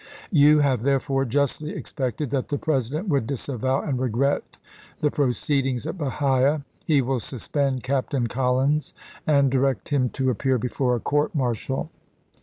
You 0.31 0.61
have, 0.61 0.81
therefore, 0.81 1.25
justly 1.25 1.75
ex 1.75 1.93
pected 1.93 2.31
that 2.31 2.47
the 2.47 2.57
President 2.57 3.07
would 3.07 3.27
disavow 3.27 3.81
and 3.81 3.99
regret 3.99 4.57
the 4.99 5.11
proceedings 5.11 5.85
at 5.85 5.99
Bahia. 5.99 6.63
He 6.87 7.03
will 7.03 7.19
suspend 7.19 7.83
Captain 7.83 8.25
Collins, 8.25 8.95
and 9.27 9.51
direct 9.51 9.89
him 9.89 10.09
to 10.17 10.31
appear 10.31 10.57
before 10.57 10.95
a 10.95 10.99
court 10.99 11.35
martial. 11.35 11.91